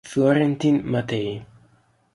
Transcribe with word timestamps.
Florentin 0.03 0.81
Matei 0.81 1.45